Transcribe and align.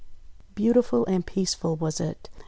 Beautiful 0.55 1.05
and 1.05 1.23
peaceful 1.23 1.75
was 1.75 1.99
it. 1.99 2.27